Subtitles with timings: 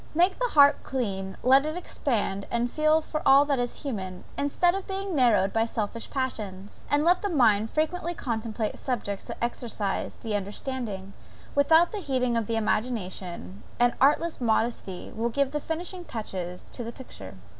[0.15, 4.73] Make the heart clean, let it expand and feel for all that is human, instead
[4.73, 10.15] of being narrowed by selfish passions; and let the mind frequently contemplate subjects that exercise
[10.15, 11.13] the understanding,
[11.53, 17.35] without heating the imagination, and artless modesty will give the finishing touches to the picture.